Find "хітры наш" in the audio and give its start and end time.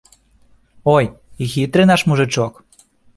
1.53-2.01